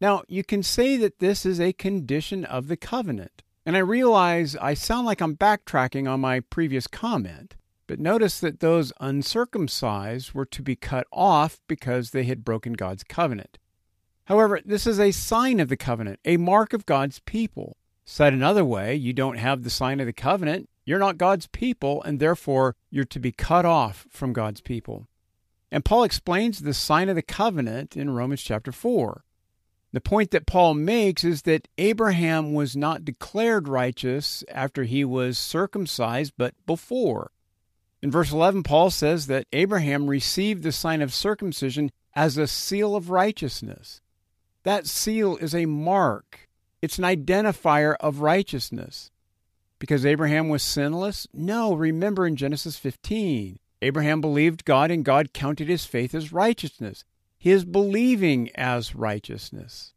Now, 0.00 0.24
you 0.26 0.42
can 0.42 0.64
say 0.64 0.96
that 0.96 1.20
this 1.20 1.46
is 1.46 1.60
a 1.60 1.72
condition 1.72 2.44
of 2.44 2.66
the 2.66 2.76
covenant. 2.76 3.44
And 3.64 3.76
I 3.76 3.80
realize 3.80 4.56
I 4.56 4.74
sound 4.74 5.06
like 5.06 5.20
I'm 5.20 5.36
backtracking 5.36 6.10
on 6.10 6.20
my 6.20 6.40
previous 6.40 6.86
comment, 6.86 7.54
but 7.86 8.00
notice 8.00 8.40
that 8.40 8.60
those 8.60 8.92
uncircumcised 9.00 10.32
were 10.32 10.46
to 10.46 10.62
be 10.62 10.74
cut 10.74 11.06
off 11.12 11.60
because 11.68 12.10
they 12.10 12.24
had 12.24 12.44
broken 12.44 12.72
God's 12.72 13.04
covenant. 13.04 13.58
However, 14.24 14.60
this 14.64 14.86
is 14.86 14.98
a 14.98 15.12
sign 15.12 15.60
of 15.60 15.68
the 15.68 15.76
covenant, 15.76 16.18
a 16.24 16.36
mark 16.36 16.72
of 16.72 16.86
God's 16.86 17.20
people. 17.20 17.76
Said 18.04 18.32
another 18.32 18.64
way, 18.64 18.96
you 18.96 19.12
don't 19.12 19.36
have 19.36 19.62
the 19.62 19.70
sign 19.70 20.00
of 20.00 20.06
the 20.06 20.12
covenant, 20.12 20.68
you're 20.84 20.98
not 20.98 21.18
God's 21.18 21.46
people, 21.46 22.02
and 22.02 22.18
therefore 22.18 22.74
you're 22.90 23.04
to 23.04 23.20
be 23.20 23.30
cut 23.30 23.64
off 23.64 24.06
from 24.10 24.32
God's 24.32 24.60
people. 24.60 25.06
And 25.70 25.84
Paul 25.84 26.02
explains 26.02 26.60
the 26.60 26.74
sign 26.74 27.08
of 27.08 27.14
the 27.14 27.22
covenant 27.22 27.96
in 27.96 28.10
Romans 28.10 28.42
chapter 28.42 28.72
4. 28.72 29.24
The 29.92 30.00
point 30.00 30.30
that 30.30 30.46
Paul 30.46 30.74
makes 30.74 31.22
is 31.22 31.42
that 31.42 31.68
Abraham 31.76 32.54
was 32.54 32.74
not 32.74 33.04
declared 33.04 33.68
righteous 33.68 34.42
after 34.48 34.84
he 34.84 35.04
was 35.04 35.38
circumcised, 35.38 36.32
but 36.38 36.54
before. 36.66 37.30
In 38.00 38.10
verse 38.10 38.32
11, 38.32 38.62
Paul 38.62 38.90
says 38.90 39.26
that 39.26 39.46
Abraham 39.52 40.08
received 40.08 40.62
the 40.62 40.72
sign 40.72 41.02
of 41.02 41.12
circumcision 41.12 41.92
as 42.16 42.36
a 42.36 42.46
seal 42.46 42.96
of 42.96 43.10
righteousness. 43.10 44.00
That 44.64 44.86
seal 44.86 45.36
is 45.36 45.54
a 45.54 45.66
mark, 45.66 46.48
it's 46.80 46.98
an 46.98 47.04
identifier 47.04 47.94
of 48.00 48.20
righteousness. 48.20 49.10
Because 49.78 50.06
Abraham 50.06 50.48
was 50.48 50.62
sinless? 50.62 51.26
No, 51.32 51.74
remember 51.74 52.24
in 52.24 52.36
Genesis 52.36 52.76
15, 52.76 53.58
Abraham 53.82 54.20
believed 54.20 54.64
God 54.64 54.92
and 54.92 55.04
God 55.04 55.32
counted 55.32 55.68
his 55.68 55.84
faith 55.84 56.14
as 56.14 56.32
righteousness, 56.32 57.04
his 57.42 57.64
believing 57.64 58.48
as 58.54 58.94
righteousness. 58.94 59.94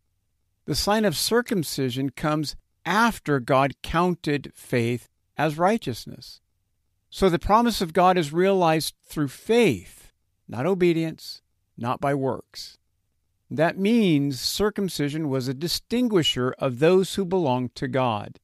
The 0.66 0.74
sign 0.74 1.06
of 1.06 1.16
circumcision 1.16 2.10
comes 2.10 2.56
after 2.88 3.40
God 3.40 3.75
counted 3.84 4.52
faith 4.56 5.10
as 5.38 5.56
righteousness. 5.56 6.42
So 7.12 7.30
the 7.30 7.38
promise 7.38 7.82
of 7.82 7.94
God 7.94 8.18
is 8.18 8.34
realized 8.34 8.96
through 9.06 9.28
faith, 9.28 10.12
not 10.48 10.66
obedience, 10.66 11.44
not 11.78 12.02
by 12.02 12.16
works. 12.16 12.80
That 13.52 13.78
means 13.78 14.42
circumcision 14.42 15.30
was 15.30 15.48
a 15.48 15.54
distinguisher 15.54 16.56
of 16.58 16.80
those 16.80 17.14
who 17.14 17.25
belonged 17.25 17.75
to 17.75 17.88
God. 17.88 18.40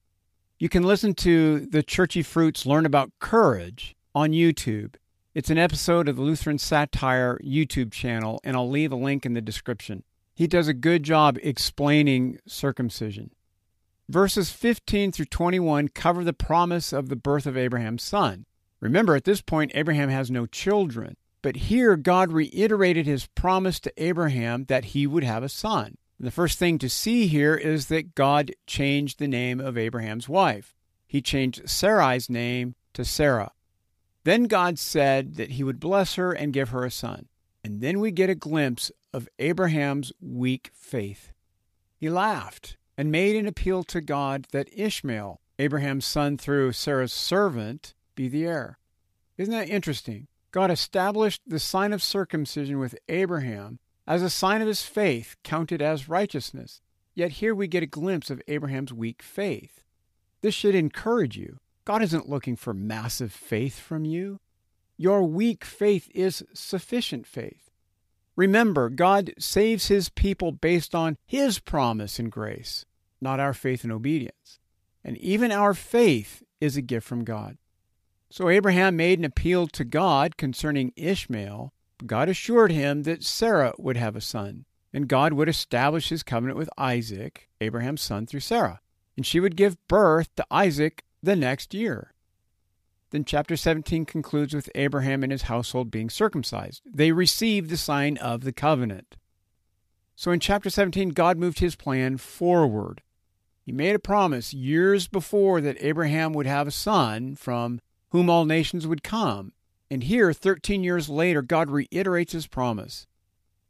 You 0.59 0.69
can 0.69 0.83
listen 0.83 1.15
to 1.15 1.61
the 1.61 1.81
Churchy 1.81 2.21
Fruits 2.21 2.67
Learn 2.67 2.85
About 2.85 3.13
Courage 3.17 3.95
on 4.13 4.29
YouTube. 4.29 4.93
It's 5.33 5.49
an 5.49 5.57
episode 5.57 6.09
of 6.09 6.17
the 6.17 6.23
Lutheran 6.23 6.57
Satire 6.57 7.39
YouTube 7.41 7.93
channel, 7.93 8.41
and 8.43 8.57
I'll 8.57 8.69
leave 8.69 8.91
a 8.91 8.97
link 8.97 9.25
in 9.25 9.33
the 9.33 9.39
description. 9.39 10.03
He 10.35 10.45
does 10.45 10.67
a 10.67 10.73
good 10.73 11.03
job 11.03 11.37
explaining 11.41 12.39
circumcision. 12.45 13.31
Verses 14.09 14.51
15 14.51 15.13
through 15.13 15.25
21 15.25 15.87
cover 15.87 16.25
the 16.25 16.33
promise 16.33 16.91
of 16.91 17.07
the 17.07 17.15
birth 17.15 17.45
of 17.45 17.55
Abraham's 17.55 18.03
son. 18.03 18.45
Remember, 18.81 19.15
at 19.15 19.23
this 19.23 19.41
point, 19.41 19.71
Abraham 19.73 20.09
has 20.09 20.29
no 20.29 20.45
children. 20.47 21.15
But 21.41 21.55
here, 21.55 21.95
God 21.95 22.33
reiterated 22.33 23.05
his 23.05 23.27
promise 23.27 23.79
to 23.81 24.03
Abraham 24.03 24.65
that 24.65 24.83
he 24.85 25.07
would 25.07 25.23
have 25.23 25.43
a 25.43 25.49
son. 25.49 25.95
The 26.19 26.29
first 26.29 26.59
thing 26.59 26.77
to 26.79 26.89
see 26.89 27.27
here 27.27 27.55
is 27.55 27.85
that 27.85 28.15
God 28.15 28.51
changed 28.67 29.17
the 29.17 29.29
name 29.29 29.61
of 29.61 29.77
Abraham's 29.77 30.27
wife. 30.27 30.75
He 31.07 31.21
changed 31.21 31.69
Sarai's 31.69 32.29
name 32.29 32.75
to 32.95 33.05
Sarah. 33.05 33.53
Then 34.23 34.43
God 34.43 34.77
said 34.77 35.35
that 35.35 35.51
he 35.51 35.63
would 35.63 35.79
bless 35.79 36.15
her 36.15 36.31
and 36.31 36.53
give 36.53 36.69
her 36.69 36.85
a 36.85 36.91
son. 36.91 37.27
And 37.63 37.81
then 37.81 37.99
we 37.99 38.11
get 38.11 38.29
a 38.29 38.35
glimpse 38.35 38.91
of 39.13 39.29
Abraham's 39.39 40.11
weak 40.21 40.71
faith. 40.73 41.31
He 41.97 42.09
laughed 42.09 42.77
and 42.97 43.11
made 43.11 43.35
an 43.35 43.47
appeal 43.47 43.83
to 43.85 44.01
God 44.01 44.47
that 44.51 44.69
Ishmael, 44.73 45.39
Abraham's 45.59 46.05
son 46.05 46.37
through 46.37 46.71
Sarah's 46.73 47.13
servant, 47.13 47.93
be 48.15 48.27
the 48.27 48.45
heir. 48.45 48.77
Isn't 49.37 49.53
that 49.53 49.69
interesting? 49.69 50.27
God 50.51 50.69
established 50.69 51.41
the 51.47 51.59
sign 51.59 51.93
of 51.93 52.03
circumcision 52.03 52.77
with 52.77 52.97
Abraham 53.09 53.79
as 54.05 54.21
a 54.21 54.29
sign 54.29 54.61
of 54.61 54.67
his 54.67 54.83
faith 54.83 55.35
counted 55.43 55.81
as 55.81 56.09
righteousness. 56.09 56.81
Yet 57.15 57.31
here 57.33 57.55
we 57.55 57.67
get 57.67 57.83
a 57.83 57.87
glimpse 57.87 58.29
of 58.29 58.41
Abraham's 58.47 58.93
weak 58.93 59.21
faith. 59.21 59.83
This 60.41 60.55
should 60.55 60.75
encourage 60.75 61.37
you. 61.37 61.59
God 61.85 62.01
isn't 62.03 62.29
looking 62.29 62.55
for 62.55 62.73
massive 62.73 63.31
faith 63.31 63.79
from 63.79 64.05
you. 64.05 64.39
Your 64.97 65.23
weak 65.23 65.65
faith 65.65 66.09
is 66.13 66.43
sufficient 66.53 67.25
faith. 67.25 67.71
Remember, 68.35 68.89
God 68.89 69.33
saves 69.39 69.87
his 69.87 70.09
people 70.09 70.51
based 70.51 70.95
on 70.95 71.17
his 71.25 71.59
promise 71.59 72.19
and 72.19 72.31
grace, 72.31 72.85
not 73.19 73.39
our 73.39 73.53
faith 73.53 73.83
and 73.83 73.91
obedience. 73.91 74.59
And 75.03 75.17
even 75.17 75.51
our 75.51 75.73
faith 75.73 76.43
is 76.59 76.77
a 76.77 76.81
gift 76.81 77.07
from 77.07 77.23
God. 77.23 77.57
So 78.29 78.47
Abraham 78.47 78.95
made 78.95 79.19
an 79.19 79.25
appeal 79.25 79.67
to 79.67 79.83
God 79.83 80.37
concerning 80.37 80.93
Ishmael. 80.95 81.73
God 82.05 82.29
assured 82.29 82.71
him 82.71 83.03
that 83.03 83.23
Sarah 83.23 83.73
would 83.77 83.97
have 83.97 84.15
a 84.15 84.21
son, 84.21 84.65
and 84.93 85.07
God 85.07 85.33
would 85.33 85.49
establish 85.49 86.09
his 86.09 86.23
covenant 86.23 86.57
with 86.57 86.69
Isaac, 86.77 87.49
Abraham's 87.59 88.01
son, 88.01 88.25
through 88.25 88.39
Sarah. 88.39 88.79
And 89.17 89.25
she 89.25 89.39
would 89.39 89.57
give 89.57 89.85
birth 89.87 90.33
to 90.35 90.45
Isaac 90.49 91.03
the 91.23 91.35
next 91.35 91.73
year. 91.73 92.13
Then 93.11 93.25
chapter 93.25 93.57
17 93.57 94.05
concludes 94.05 94.53
with 94.53 94.69
Abraham 94.73 95.21
and 95.23 95.31
his 95.31 95.43
household 95.43 95.91
being 95.91 96.09
circumcised. 96.09 96.81
They 96.85 97.11
received 97.11 97.69
the 97.69 97.77
sign 97.77 98.17
of 98.17 98.41
the 98.41 98.53
covenant. 98.53 99.17
So 100.15 100.31
in 100.31 100.39
chapter 100.39 100.69
17, 100.69 101.09
God 101.09 101.37
moved 101.37 101.59
his 101.59 101.75
plan 101.75 102.17
forward. 102.17 103.01
He 103.63 103.71
made 103.71 103.95
a 103.95 103.99
promise 103.99 104.53
years 104.53 105.07
before 105.07 105.61
that 105.61 105.77
Abraham 105.81 106.33
would 106.33 106.45
have 106.45 106.67
a 106.67 106.71
son 106.71 107.35
from 107.35 107.79
whom 108.09 108.29
all 108.29 108.45
nations 108.45 108.87
would 108.87 109.03
come. 109.03 109.53
And 109.89 110.03
here, 110.03 110.31
13 110.31 110.83
years 110.83 111.09
later, 111.09 111.41
God 111.41 111.69
reiterates 111.69 112.33
his 112.33 112.47
promise. 112.47 113.07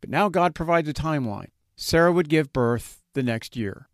But 0.02 0.10
now 0.10 0.30
God 0.30 0.54
provides 0.54 0.88
a 0.88 0.94
timeline. 0.94 1.50
Sarah 1.76 2.12
would 2.12 2.30
give 2.30 2.54
birth 2.54 3.02
the 3.14 3.24
next 3.24 3.56
year. 3.56 3.88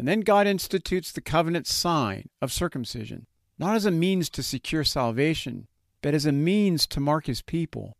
And 0.00 0.08
then 0.08 0.20
God 0.20 0.46
institutes 0.46 1.12
the 1.12 1.20
covenant 1.20 1.66
sign 1.66 2.30
of 2.40 2.54
circumcision, 2.54 3.26
not 3.58 3.76
as 3.76 3.84
a 3.84 3.90
means 3.90 4.30
to 4.30 4.42
secure 4.42 4.82
salvation, 4.82 5.66
but 6.00 6.14
as 6.14 6.24
a 6.24 6.32
means 6.32 6.86
to 6.86 7.00
mark 7.00 7.26
his 7.26 7.42
people. 7.42 7.98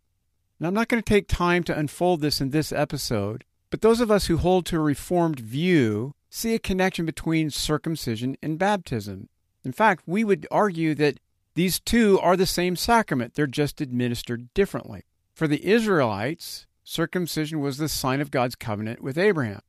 And 0.59 0.67
I'm 0.67 0.73
not 0.73 0.89
going 0.89 1.03
to 1.03 1.07
take 1.07 1.29
time 1.29 1.63
to 1.65 1.79
unfold 1.79 2.23
this 2.23 2.41
in 2.41 2.53
this 2.53 2.73
episode, 2.73 3.45
but 3.69 3.83
those 3.83 4.01
of 4.01 4.11
us 4.11 4.29
who 4.29 4.39
hold 4.39 4.65
to 4.67 4.77
a 4.77 4.81
reformed 4.81 5.41
view 5.41 6.15
see 6.31 6.55
a 6.55 6.59
connection 6.59 7.05
between 7.05 7.51
circumcision 7.51 8.35
and 8.43 8.59
baptism. 8.59 9.29
In 9.63 9.73
fact, 9.73 10.05
we 10.07 10.25
would 10.25 10.47
argue 10.51 10.95
that 10.95 11.21
these 11.55 11.79
two 11.79 12.19
are 12.21 12.35
the 12.35 12.47
same 12.47 12.77
sacrament, 12.77 13.35
they're 13.35 13.47
just 13.47 13.83
administered 13.83 14.49
differently. 14.55 15.03
For 15.35 15.47
the 15.47 15.63
Israelites, 15.67 16.67
circumcision 16.83 17.61
was 17.61 17.77
the 17.77 17.91
sign 17.91 18.23
of 18.23 18.31
God's 18.31 18.55
covenant 18.55 19.03
with 19.03 19.19
Abraham. 19.19 19.61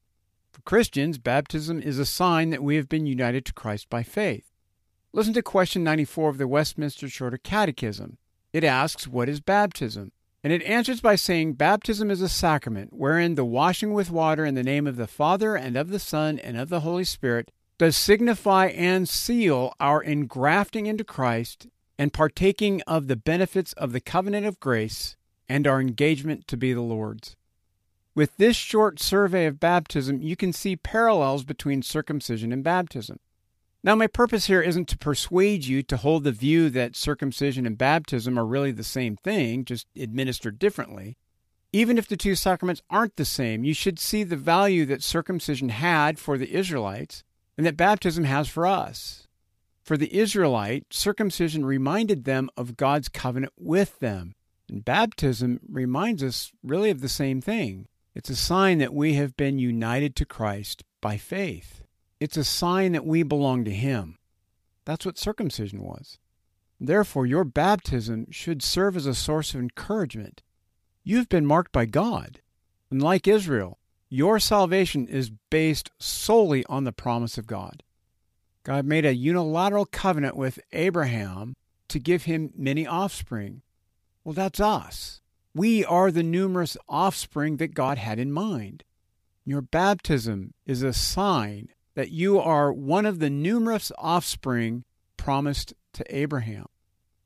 For 0.62 0.76
Christians, 0.76 1.18
baptism 1.18 1.82
is 1.82 1.98
a 1.98 2.06
sign 2.06 2.52
that 2.52 2.62
we 2.62 2.76
have 2.76 2.88
been 2.88 3.08
united 3.08 3.46
to 3.46 3.54
Christ 3.54 3.90
by 3.90 4.04
faith. 4.04 4.52
Listen 5.12 5.34
to 5.34 5.42
question 5.42 5.84
94 5.84 6.30
of 6.30 6.38
the 6.38 6.48
Westminster 6.48 7.10
Shorter 7.10 7.40
Catechism. 7.40 8.20
It 8.54 8.64
asks, 8.64 9.08
What 9.08 9.28
is 9.28 9.40
baptism? 9.40 10.12
And 10.44 10.54
it 10.54 10.62
answers 10.62 11.02
by 11.02 11.16
saying, 11.16 11.54
Baptism 11.54 12.12
is 12.12 12.22
a 12.22 12.30
sacrament 12.30 12.94
wherein 12.94 13.34
the 13.34 13.44
washing 13.44 13.92
with 13.92 14.12
water 14.12 14.46
in 14.46 14.54
the 14.54 14.62
name 14.62 14.86
of 14.86 14.98
the 14.98 15.08
Father 15.08 15.56
and 15.56 15.76
of 15.76 15.90
the 15.90 15.98
Son 15.98 16.38
and 16.38 16.56
of 16.58 16.70
the 16.70 16.82
Holy 16.82 17.06
Spirit 17.06 17.50
does 17.80 17.98
signify 17.98 18.68
and 18.68 19.10
seal 19.10 19.74
our 19.80 20.04
engrafting 20.04 20.86
into 20.86 21.04
Christ 21.04 21.70
and 21.98 22.14
partaking 22.14 22.84
of 22.86 23.08
the 23.08 23.16
benefits 23.16 23.74
of 23.74 23.94
the 23.94 24.02
covenant 24.02 24.46
of 24.46 24.60
grace 24.60 25.16
and 25.50 25.66
our 25.66 25.82
engagement 25.82 26.48
to 26.50 26.56
be 26.56 26.72
the 26.72 26.82
Lord's. 26.82 27.36
With 28.14 28.36
this 28.36 28.58
short 28.58 29.00
survey 29.00 29.46
of 29.46 29.60
baptism, 29.60 30.22
you 30.22 30.36
can 30.36 30.52
see 30.52 30.76
parallels 30.76 31.46
between 31.46 31.82
circumcision 31.82 32.52
and 32.52 32.64
baptism. 32.64 33.20
Now, 33.84 33.96
my 33.96 34.08
purpose 34.08 34.46
here 34.46 34.62
isn't 34.62 34.90
to 34.90 34.98
persuade 34.98 35.66
you 35.66 35.82
to 35.84 35.98
hold 35.98 36.24
the 36.24 36.32
view 36.32 36.70
that 36.70 36.96
circumcision 36.96 37.66
and 37.66 37.78
baptism 37.78 38.38
are 38.38 38.46
really 38.46 38.72
the 38.72 38.84
same 38.84 39.16
thing, 39.16 39.66
just 39.66 39.88
administered 39.96 40.60
differently. 40.60 41.18
Even 41.72 41.98
if 41.98 42.08
the 42.08 42.18
two 42.18 42.36
sacraments 42.36 42.82
aren't 42.90 43.16
the 43.16 43.26
same, 43.26 43.64
you 43.64 43.74
should 43.74 43.98
see 43.98 44.24
the 44.24 44.36
value 44.36 44.86
that 44.86 45.02
circumcision 45.02 45.70
had 45.70 46.20
for 46.20 46.38
the 46.38 46.54
Israelites 46.54 47.24
and 47.58 47.66
that 47.66 47.78
baptism 47.78 48.26
has 48.26 48.50
for 48.50 48.68
us. 48.68 49.28
For 49.82 49.96
the 49.96 50.14
Israelite, 50.14 50.88
circumcision 50.92 51.66
reminded 51.66 52.26
them 52.26 52.50
of 52.58 52.78
God's 52.78 53.08
covenant 53.08 53.54
with 53.58 54.00
them, 54.00 54.36
and 54.70 54.86
baptism 54.86 55.62
reminds 55.68 56.22
us 56.22 56.52
really 56.62 56.92
of 56.92 57.02
the 57.02 57.10
same 57.10 57.42
thing. 57.42 57.88
It's 58.14 58.30
a 58.30 58.36
sign 58.36 58.80
that 58.80 58.94
we 58.94 59.14
have 59.14 59.38
been 59.38 59.58
united 59.58 60.16
to 60.18 60.26
Christ 60.26 60.84
by 61.00 61.18
faith. 61.18 61.84
It's 62.20 62.38
a 62.38 62.44
sign 62.44 62.92
that 62.92 63.06
we 63.06 63.24
belong 63.24 63.64
to 63.66 63.72
Him. 63.72 64.18
That's 64.86 65.06
what 65.06 65.18
circumcision 65.18 65.82
was. 65.82 66.20
Therefore, 66.80 67.26
your 67.26 67.44
baptism 67.44 68.28
should 68.32 68.62
serve 68.62 68.98
as 68.98 69.06
a 69.06 69.16
source 69.16 69.54
of 69.54 69.62
encouragement. 69.62 70.42
You've 71.04 71.30
been 71.30 71.46
marked 71.46 71.72
by 71.72 71.86
God. 71.86 72.42
And 72.90 73.02
like 73.02 73.28
Israel, 73.28 73.78
your 74.10 74.40
salvation 74.40 75.08
is 75.08 75.32
based 75.50 75.92
solely 75.98 76.66
on 76.66 76.84
the 76.84 76.92
promise 76.92 77.38
of 77.38 77.48
God. 77.48 77.84
God 78.64 78.86
made 78.86 79.06
a 79.06 79.16
unilateral 79.16 79.86
covenant 79.86 80.36
with 80.36 80.60
Abraham 80.74 81.56
to 81.88 82.00
give 82.00 82.24
him 82.24 82.52
many 82.56 82.86
offspring. 82.86 83.62
Well, 84.24 84.34
that's 84.34 84.60
us. 84.60 85.21
We 85.54 85.84
are 85.84 86.12
the 86.12 86.24
numerous 86.24 86.78
offspring 86.88 87.58
that 87.58 87.74
God 87.74 87.98
had 87.98 88.20
in 88.20 88.32
mind. 88.32 88.86
Your 89.44 89.62
baptism 89.62 90.54
is 90.66 90.82
a 90.82 90.94
sign 90.94 91.70
that 91.94 92.10
you 92.10 92.40
are 92.40 92.72
one 92.72 93.06
of 93.06 93.20
the 93.20 93.30
numerous 93.30 93.92
offspring 93.98 94.86
promised 95.18 95.74
to 95.94 96.06
Abraham. 96.16 96.68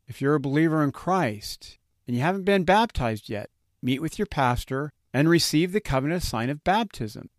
If 0.07 0.21
you're 0.21 0.33
a 0.33 0.39
believer 0.39 0.83
in 0.83 0.91
Christ 0.91 1.77
and 2.07 2.15
you 2.15 2.23
haven't 2.23 2.45
been 2.45 2.63
baptized 2.63 3.29
yet, 3.29 3.51
meet 3.81 4.01
with 4.01 4.17
your 4.17 4.25
pastor 4.25 4.91
and 5.13 5.29
receive 5.29 5.71
the 5.71 5.79
covenant 5.79 6.23
sign 6.23 6.49
of 6.49 6.63
baptism. 6.63 7.29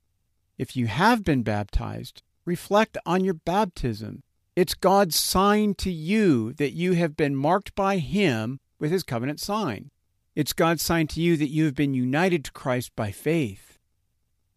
If 0.57 0.77
you 0.77 0.87
have 0.87 1.25
been 1.25 1.43
baptized, 1.43 2.23
reflect 2.45 2.97
on 3.05 3.25
your 3.25 3.35
baptism. 3.35 4.23
It's 4.55 4.75
God's 4.75 5.17
sign 5.17 5.75
to 5.75 5.91
you 5.91 6.53
that 6.55 6.73
you 6.73 6.93
have 6.93 7.17
been 7.17 7.35
marked 7.35 7.75
by 7.75 7.99
Him 7.99 8.61
with 8.79 8.93
His 8.93 9.03
covenant 9.03 9.41
sign. 9.41 9.91
It's 10.37 10.53
God's 10.53 10.83
sign 10.83 11.07
to 11.09 11.21
you 11.23 11.39
that 11.39 11.49
you 11.49 11.65
have 11.65 11.75
been 11.75 11.95
united 11.95 12.45
to 12.45 12.53
Christ 12.53 12.95
by 12.95 13.11
faith. 13.11 13.79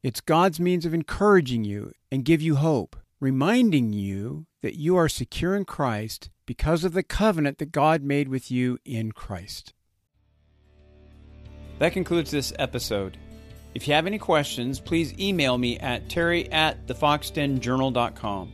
It's 0.04 0.20
God's 0.20 0.60
means 0.60 0.86
of 0.86 0.94
encouraging 0.94 1.64
you 1.64 1.94
and 2.12 2.26
give 2.26 2.42
you 2.42 2.58
hope, 2.58 2.98
reminding 3.22 3.94
you 3.94 4.46
that 4.62 4.78
you 4.78 4.98
are 4.98 5.08
secure 5.08 5.56
in 5.56 5.64
Christ 5.64 6.30
because 6.46 6.84
of 6.84 6.92
the 6.92 7.02
covenant 7.02 7.60
that 7.60 7.72
God 7.72 8.04
made 8.04 8.28
with 8.28 8.52
you 8.52 8.78
in 8.84 9.14
Christ. 9.14 9.74
That 11.78 11.94
concludes 11.94 12.30
this 12.30 12.52
episode. 12.60 13.18
If 13.74 13.88
you 13.88 13.94
have 13.94 14.06
any 14.06 14.20
questions, 14.20 14.82
please 14.82 15.18
email 15.18 15.58
me 15.58 15.80
at 15.80 16.10
terry 16.10 16.52
at 16.52 16.88
thefoxdenjournal.com. 16.88 18.52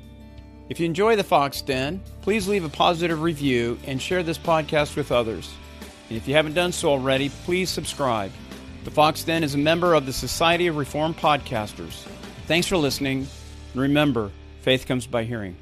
If 0.69 0.79
you 0.79 0.85
enjoy 0.85 1.15
the 1.15 1.23
Fox 1.23 1.63
Den, 1.63 2.03
please 2.21 2.47
leave 2.47 2.65
a 2.65 2.69
positive 2.69 3.23
review 3.23 3.79
and 3.87 3.99
share 3.99 4.21
this 4.21 4.37
podcast 4.37 4.95
with 4.95 5.11
others. 5.11 5.51
And 6.09 6.17
if 6.17 6.27
you 6.27 6.35
haven't 6.35 6.53
done 6.53 6.71
so 6.71 6.89
already, 6.89 7.29
please 7.45 7.69
subscribe. 7.69 8.31
The 8.83 8.91
Fox 8.91 9.23
Den 9.23 9.43
is 9.43 9.55
a 9.55 9.57
member 9.57 9.93
of 9.95 10.05
the 10.05 10.13
Society 10.13 10.67
of 10.67 10.77
Reformed 10.77 11.17
Podcasters. 11.17 12.05
Thanks 12.45 12.67
for 12.67 12.77
listening, 12.77 13.27
and 13.73 13.81
remember, 13.81 14.31
faith 14.61 14.85
comes 14.85 15.07
by 15.07 15.23
hearing. 15.23 15.55